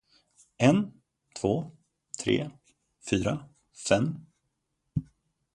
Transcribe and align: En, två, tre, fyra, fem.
En, 0.57 0.91
två, 1.39 1.71
tre, 2.23 2.49
fyra, 3.09 3.49
fem. 3.89 4.15